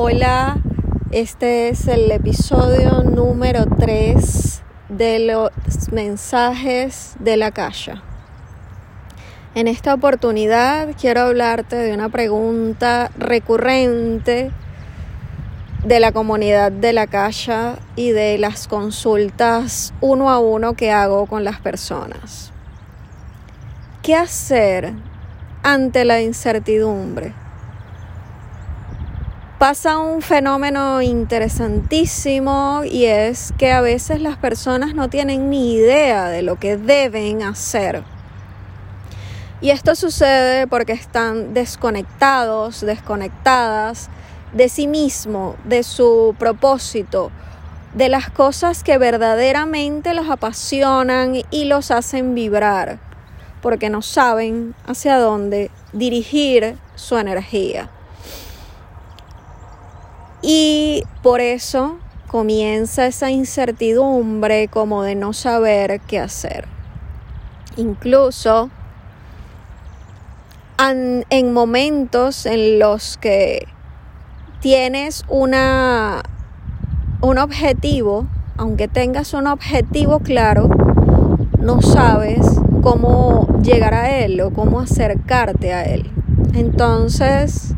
Hola, 0.00 0.58
este 1.10 1.70
es 1.70 1.88
el 1.88 2.12
episodio 2.12 3.02
número 3.02 3.64
3 3.66 4.62
de 4.90 5.18
los 5.18 5.50
mensajes 5.90 7.16
de 7.18 7.36
la 7.36 7.50
calle. 7.50 7.94
En 9.56 9.66
esta 9.66 9.92
oportunidad 9.92 10.90
quiero 11.00 11.22
hablarte 11.22 11.74
de 11.74 11.92
una 11.92 12.10
pregunta 12.10 13.10
recurrente 13.18 14.52
de 15.84 15.98
la 15.98 16.12
comunidad 16.12 16.70
de 16.70 16.92
la 16.92 17.08
calle 17.08 17.72
y 17.96 18.12
de 18.12 18.38
las 18.38 18.68
consultas 18.68 19.92
uno 20.00 20.30
a 20.30 20.38
uno 20.38 20.74
que 20.74 20.92
hago 20.92 21.26
con 21.26 21.42
las 21.42 21.58
personas. 21.58 22.52
¿Qué 24.02 24.14
hacer 24.14 24.92
ante 25.64 26.04
la 26.04 26.22
incertidumbre? 26.22 27.47
Pasa 29.58 29.98
un 29.98 30.22
fenómeno 30.22 31.02
interesantísimo 31.02 32.82
y 32.84 33.06
es 33.06 33.52
que 33.58 33.72
a 33.72 33.80
veces 33.80 34.20
las 34.20 34.36
personas 34.36 34.94
no 34.94 35.10
tienen 35.10 35.50
ni 35.50 35.74
idea 35.74 36.28
de 36.28 36.42
lo 36.42 36.60
que 36.60 36.76
deben 36.76 37.42
hacer. 37.42 38.04
Y 39.60 39.70
esto 39.70 39.96
sucede 39.96 40.68
porque 40.68 40.92
están 40.92 41.54
desconectados, 41.54 42.82
desconectadas 42.82 44.08
de 44.52 44.68
sí 44.68 44.86
mismo, 44.86 45.56
de 45.64 45.82
su 45.82 46.36
propósito, 46.38 47.32
de 47.94 48.08
las 48.08 48.30
cosas 48.30 48.84
que 48.84 48.96
verdaderamente 48.96 50.14
los 50.14 50.30
apasionan 50.30 51.34
y 51.50 51.64
los 51.64 51.90
hacen 51.90 52.36
vibrar, 52.36 53.00
porque 53.60 53.90
no 53.90 54.02
saben 54.02 54.76
hacia 54.86 55.18
dónde 55.18 55.72
dirigir 55.92 56.76
su 56.94 57.18
energía. 57.18 57.90
Y 60.50 61.04
por 61.22 61.42
eso 61.42 61.98
comienza 62.26 63.04
esa 63.04 63.30
incertidumbre 63.30 64.68
como 64.68 65.02
de 65.02 65.14
no 65.14 65.34
saber 65.34 66.00
qué 66.08 66.18
hacer. 66.18 66.64
Incluso 67.76 68.70
en 70.78 71.52
momentos 71.52 72.46
en 72.46 72.78
los 72.78 73.18
que 73.18 73.68
tienes 74.60 75.26
una, 75.28 76.22
un 77.20 77.36
objetivo, 77.36 78.26
aunque 78.56 78.88
tengas 78.88 79.34
un 79.34 79.48
objetivo 79.48 80.20
claro, 80.20 80.70
no 81.60 81.82
sabes 81.82 82.58
cómo 82.80 83.46
llegar 83.62 83.92
a 83.92 84.16
él 84.16 84.40
o 84.40 84.50
cómo 84.50 84.80
acercarte 84.80 85.74
a 85.74 85.84
él. 85.84 86.10
Entonces, 86.54 87.74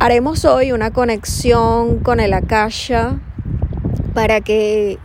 Haremos 0.00 0.44
hoy 0.44 0.70
una 0.70 0.92
conexión 0.92 1.98
con 1.98 2.20
el 2.20 2.32
Akasha 2.32 3.18
para 4.14 4.40
que 4.40 4.96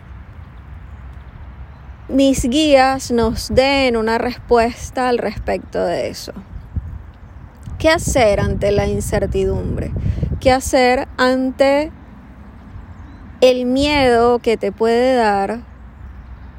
mis 2.07 2.43
guías 2.43 3.09
nos 3.09 3.49
den 3.49 3.97
una 3.97 4.19
respuesta 4.19 5.09
al 5.09 5.17
respecto 5.17 5.83
de 5.83 6.09
eso. 6.09 6.31
¿Qué 7.79 7.89
hacer 7.89 8.39
ante 8.39 8.71
la 8.71 8.85
incertidumbre? 8.85 9.91
¿Qué 10.39 10.51
hacer 10.51 11.07
ante 11.17 11.91
el 13.41 13.65
miedo 13.65 14.37
que 14.37 14.57
te 14.57 14.71
puede 14.71 15.15
dar 15.15 15.61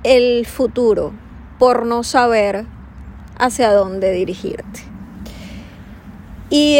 el 0.02 0.44
futuro 0.44 1.12
por 1.60 1.86
no 1.86 2.02
saber 2.02 2.66
hacia 3.38 3.72
dónde 3.72 4.10
dirigirte? 4.10 4.80
Y 6.50 6.78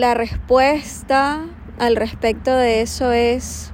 la 0.00 0.14
respuesta 0.14 1.46
al 1.78 1.96
respecto 1.96 2.54
de 2.54 2.82
eso 2.82 3.12
es, 3.12 3.72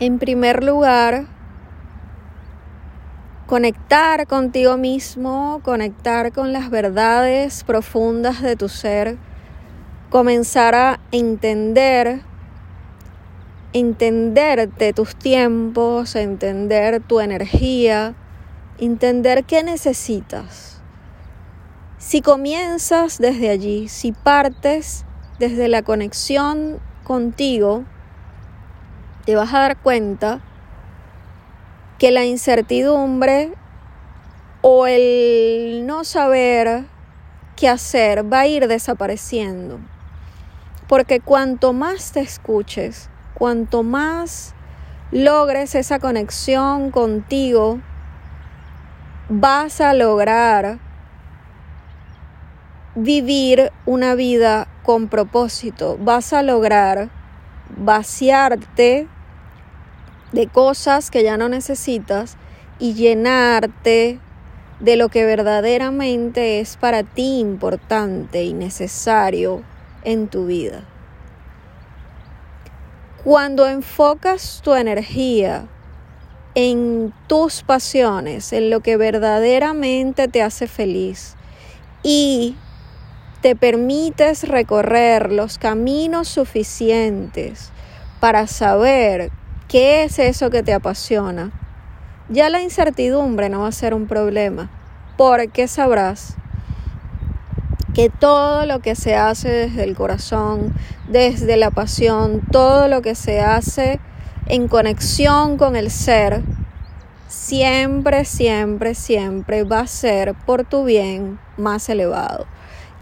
en 0.00 0.18
primer 0.18 0.64
lugar, 0.64 1.26
conectar 3.46 4.26
contigo 4.26 4.76
mismo, 4.76 5.60
conectar 5.62 6.32
con 6.32 6.52
las 6.52 6.70
verdades 6.70 7.64
profundas 7.64 8.42
de 8.42 8.56
tu 8.56 8.68
ser, 8.68 9.16
comenzar 10.10 10.74
a 10.74 11.00
entender, 11.12 12.22
entenderte 13.72 14.92
tus 14.92 15.16
tiempos, 15.16 16.16
entender 16.16 17.00
tu 17.00 17.20
energía, 17.20 18.14
entender 18.78 19.44
qué 19.44 19.62
necesitas 19.62 20.74
si 22.04 22.20
comienzas 22.20 23.16
desde 23.16 23.48
allí, 23.48 23.88
si 23.88 24.12
partes 24.12 25.06
desde 25.38 25.68
la 25.68 25.80
conexión 25.80 26.78
contigo, 27.02 27.84
te 29.24 29.34
vas 29.34 29.54
a 29.54 29.60
dar 29.60 29.78
cuenta 29.78 30.42
que 31.98 32.10
la 32.10 32.26
incertidumbre 32.26 33.54
o 34.60 34.86
el 34.86 35.86
no 35.86 36.04
saber 36.04 36.84
qué 37.56 37.70
hacer 37.70 38.30
va 38.30 38.40
a 38.40 38.46
ir 38.48 38.68
desapareciendo. 38.68 39.80
Porque 40.86 41.20
cuanto 41.20 41.72
más 41.72 42.12
te 42.12 42.20
escuches, 42.20 43.08
cuanto 43.32 43.82
más 43.82 44.54
logres 45.10 45.74
esa 45.74 45.98
conexión 46.00 46.90
contigo, 46.90 47.80
vas 49.30 49.80
a 49.80 49.94
lograr 49.94 50.83
vivir 52.94 53.72
una 53.86 54.14
vida 54.14 54.68
con 54.82 55.08
propósito. 55.08 55.98
Vas 56.00 56.32
a 56.32 56.42
lograr 56.42 57.10
vaciarte 57.76 59.08
de 60.32 60.46
cosas 60.48 61.10
que 61.10 61.22
ya 61.22 61.36
no 61.36 61.48
necesitas 61.48 62.36
y 62.78 62.94
llenarte 62.94 64.18
de 64.80 64.96
lo 64.96 65.08
que 65.08 65.24
verdaderamente 65.24 66.60
es 66.60 66.76
para 66.76 67.02
ti 67.02 67.38
importante 67.38 68.44
y 68.44 68.52
necesario 68.52 69.62
en 70.02 70.28
tu 70.28 70.46
vida. 70.46 70.82
Cuando 73.22 73.66
enfocas 73.68 74.60
tu 74.62 74.74
energía 74.74 75.66
en 76.54 77.12
tus 77.26 77.62
pasiones, 77.62 78.52
en 78.52 78.70
lo 78.70 78.80
que 78.80 78.96
verdaderamente 78.96 80.28
te 80.28 80.42
hace 80.42 80.66
feliz 80.66 81.34
y 82.02 82.54
te 83.44 83.54
permites 83.54 84.48
recorrer 84.48 85.30
los 85.30 85.58
caminos 85.58 86.28
suficientes 86.28 87.72
para 88.18 88.46
saber 88.46 89.30
qué 89.68 90.04
es 90.04 90.18
eso 90.18 90.48
que 90.48 90.62
te 90.62 90.72
apasiona, 90.72 91.52
ya 92.30 92.48
la 92.48 92.62
incertidumbre 92.62 93.50
no 93.50 93.60
va 93.60 93.68
a 93.68 93.72
ser 93.72 93.92
un 93.92 94.06
problema, 94.06 94.70
porque 95.18 95.68
sabrás 95.68 96.36
que 97.92 98.08
todo 98.08 98.64
lo 98.64 98.78
que 98.78 98.94
se 98.94 99.14
hace 99.14 99.50
desde 99.50 99.84
el 99.84 99.94
corazón, 99.94 100.72
desde 101.10 101.58
la 101.58 101.70
pasión, 101.70 102.40
todo 102.50 102.88
lo 102.88 103.02
que 103.02 103.14
se 103.14 103.42
hace 103.42 104.00
en 104.46 104.68
conexión 104.68 105.58
con 105.58 105.76
el 105.76 105.90
ser, 105.90 106.40
siempre, 107.28 108.24
siempre, 108.24 108.94
siempre 108.94 109.64
va 109.64 109.80
a 109.80 109.86
ser 109.86 110.32
por 110.32 110.64
tu 110.64 110.84
bien 110.84 111.38
más 111.58 111.90
elevado 111.90 112.46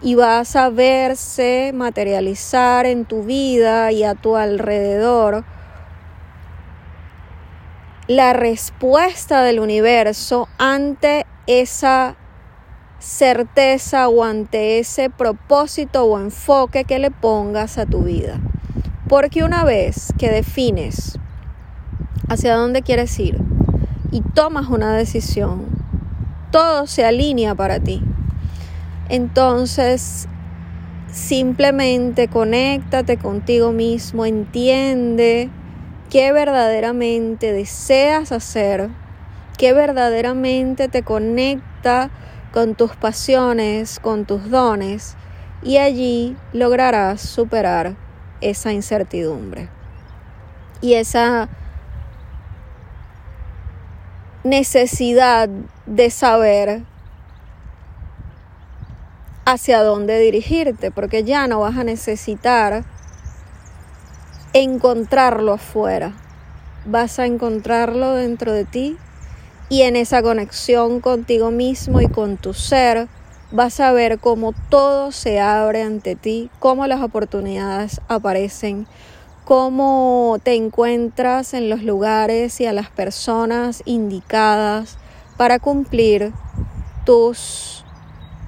y 0.02 0.16
vas 0.16 0.56
a 0.56 0.68
verse 0.68 1.70
materializar 1.72 2.86
en 2.86 3.04
tu 3.04 3.22
vida 3.22 3.92
y 3.92 4.02
a 4.02 4.14
tu 4.14 4.36
alrededor 4.36 5.44
la 8.08 8.32
respuesta 8.32 9.42
del 9.42 9.60
universo 9.60 10.48
ante 10.58 11.24
esa 11.46 12.16
certeza 12.98 14.08
o 14.08 14.24
ante 14.24 14.78
ese 14.80 15.08
propósito 15.08 16.04
o 16.04 16.18
enfoque 16.18 16.84
que 16.84 16.98
le 16.98 17.10
pongas 17.10 17.78
a 17.78 17.86
tu 17.86 18.02
vida. 18.02 18.40
Porque 19.08 19.44
una 19.44 19.64
vez 19.64 20.12
que 20.18 20.30
defines 20.30 21.18
hacia 22.28 22.56
dónde 22.56 22.82
quieres 22.82 23.18
ir 23.18 23.38
y 24.10 24.20
tomas 24.20 24.68
una 24.68 24.92
decisión, 24.94 25.66
todo 26.50 26.86
se 26.86 27.04
alinea 27.04 27.54
para 27.54 27.80
ti. 27.80 28.02
Entonces, 29.12 30.26
simplemente 31.12 32.28
conéctate 32.28 33.18
contigo 33.18 33.70
mismo, 33.70 34.24
entiende 34.24 35.50
qué 36.08 36.32
verdaderamente 36.32 37.52
deseas 37.52 38.32
hacer, 38.32 38.88
qué 39.58 39.74
verdaderamente 39.74 40.88
te 40.88 41.02
conecta 41.02 42.08
con 42.54 42.74
tus 42.74 42.96
pasiones, 42.96 44.00
con 44.00 44.24
tus 44.24 44.48
dones, 44.48 45.14
y 45.62 45.76
allí 45.76 46.34
lograrás 46.54 47.20
superar 47.20 47.94
esa 48.40 48.72
incertidumbre 48.72 49.68
y 50.80 50.94
esa 50.94 51.50
necesidad 54.42 55.50
de 55.84 56.08
saber 56.08 56.82
hacia 59.44 59.82
dónde 59.82 60.18
dirigirte, 60.18 60.90
porque 60.90 61.24
ya 61.24 61.46
no 61.46 61.60
vas 61.60 61.76
a 61.76 61.84
necesitar 61.84 62.84
encontrarlo 64.52 65.52
afuera, 65.54 66.12
vas 66.84 67.18
a 67.18 67.26
encontrarlo 67.26 68.14
dentro 68.14 68.52
de 68.52 68.64
ti 68.64 68.96
y 69.68 69.82
en 69.82 69.96
esa 69.96 70.22
conexión 70.22 71.00
contigo 71.00 71.50
mismo 71.50 72.00
y 72.00 72.08
con 72.08 72.36
tu 72.36 72.52
ser 72.52 73.08
vas 73.50 73.80
a 73.80 73.92
ver 73.92 74.18
cómo 74.18 74.52
todo 74.68 75.12
se 75.12 75.40
abre 75.40 75.82
ante 75.82 76.16
ti, 76.16 76.50
cómo 76.58 76.86
las 76.86 77.02
oportunidades 77.02 78.00
aparecen, 78.08 78.86
cómo 79.44 80.38
te 80.42 80.54
encuentras 80.54 81.54
en 81.54 81.68
los 81.68 81.82
lugares 81.82 82.60
y 82.60 82.66
a 82.66 82.72
las 82.72 82.90
personas 82.90 83.82
indicadas 83.84 84.98
para 85.36 85.58
cumplir 85.58 86.32
tus 87.04 87.84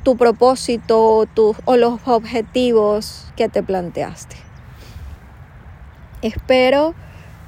tu 0.04 0.16
propósito 0.16 1.26
o 1.64 1.76
los 1.76 2.00
objetivos 2.06 3.32
que 3.36 3.48
te 3.48 3.62
planteaste. 3.62 4.36
Espero 6.20 6.94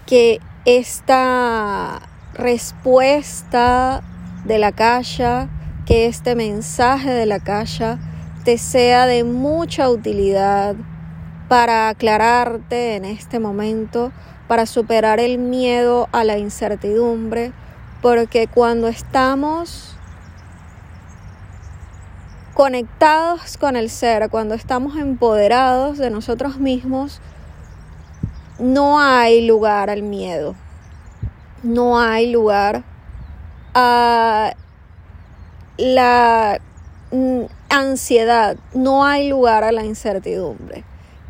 que 0.07 0.41
esta 0.65 2.01
respuesta 2.35 4.03
de 4.45 4.59
la 4.59 4.73
calle, 4.73 5.49
que 5.85 6.07
este 6.07 6.35
mensaje 6.35 7.11
de 7.11 7.27
la 7.27 7.41
calle 7.41 7.99
te 8.45 8.59
sea 8.59 9.07
de 9.07 9.25
mucha 9.25 9.89
utilidad 9.89 10.77
para 11.49 11.89
aclararte 11.89 12.97
en 12.97 13.05
este 13.05 13.39
momento, 13.39 14.13
para 14.49 14.67
superar 14.67 15.21
el 15.21 15.39
miedo 15.39 16.09
a 16.13 16.25
la 16.25 16.39
incertidumbre, 16.39 17.53
porque 18.03 18.47
cuando 18.47 18.89
estamos 18.89 19.96
conectados 22.57 23.59
con 23.59 23.77
el 23.77 23.91
ser, 23.91 24.31
cuando 24.31 24.55
estamos 24.55 24.97
empoderados 24.97 25.99
de 25.99 26.09
nosotros 26.09 26.57
mismos, 26.57 27.21
no 28.59 28.99
hay 28.99 29.47
lugar 29.47 29.91
al 29.91 30.03
miedo, 30.03 30.55
no 31.63 32.01
hay 32.01 32.33
lugar 32.33 32.83
a 33.75 34.55
la 35.77 36.59
ansiedad, 37.69 38.57
no 38.73 39.05
hay 39.05 39.29
lugar 39.29 39.63
a 39.63 39.71
la 39.71 39.85
incertidumbre. 39.85 40.85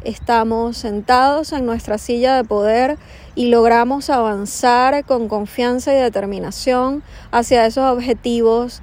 Estamos 0.05 0.77
sentados 0.77 1.53
en 1.53 1.67
nuestra 1.67 1.99
silla 1.99 2.37
de 2.37 2.45
poder 2.45 2.99
y 3.35 3.49
logramos 3.49 4.11
avanzar 4.11 5.05
con 5.05 5.27
confianza 5.27 5.93
y 5.93 5.97
determinación 5.97 7.03
hacia 7.33 7.67
esos 7.67 7.93
objetivos 7.93 8.81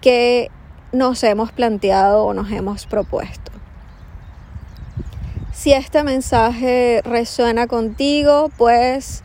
que 0.00 0.50
nos 0.96 1.22
hemos 1.22 1.52
planteado 1.52 2.24
o 2.24 2.34
nos 2.34 2.50
hemos 2.50 2.86
propuesto. 2.86 3.52
Si 5.52 5.72
este 5.72 6.02
mensaje 6.02 7.02
resuena 7.04 7.66
contigo, 7.66 8.50
pues 8.56 9.22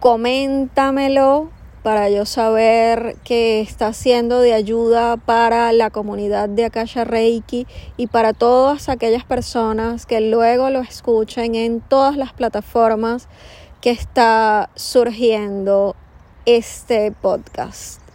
coméntamelo 0.00 1.50
para 1.82 2.10
yo 2.10 2.26
saber 2.26 3.16
que 3.22 3.60
está 3.60 3.92
siendo 3.92 4.40
de 4.40 4.54
ayuda 4.54 5.16
para 5.16 5.72
la 5.72 5.90
comunidad 5.90 6.48
de 6.48 6.64
Akasha 6.64 7.04
Reiki 7.04 7.66
y 7.96 8.08
para 8.08 8.32
todas 8.32 8.88
aquellas 8.88 9.24
personas 9.24 10.04
que 10.04 10.20
luego 10.20 10.70
lo 10.70 10.80
escuchen 10.80 11.54
en 11.54 11.80
todas 11.80 12.16
las 12.16 12.32
plataformas 12.32 13.28
que 13.80 13.90
está 13.90 14.70
surgiendo 14.74 15.94
este 16.44 17.12
podcast. 17.12 18.05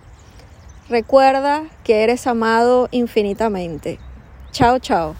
Recuerda 0.89 1.63
que 1.83 2.03
eres 2.03 2.27
amado 2.27 2.87
infinitamente. 2.91 3.99
Chao, 4.51 4.79
chao. 4.79 5.15